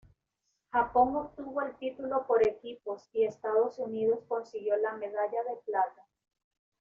Japón 0.73 1.15
obtuvo 1.15 1.61
el 1.61 1.75
título 1.75 2.25
por 2.25 2.41
equipos 2.47 3.07
y 3.13 3.23
Estados 3.23 3.77
Unidos 3.77 4.21
consiguió 4.27 4.75
la 4.77 4.93
medalla 4.93 5.43
de 5.43 5.55
plata. 5.63 6.03